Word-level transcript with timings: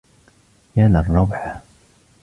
يا 0.75 0.87
للروعة! 0.87 1.61